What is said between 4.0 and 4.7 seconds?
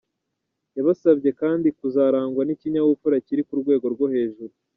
hejuru.